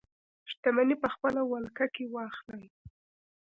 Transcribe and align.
شتمنۍ 0.51 0.95
په 1.03 1.07
خپله 1.13 1.41
ولکه 1.51 1.85
کې 1.95 2.03
واخلي. 2.15 2.69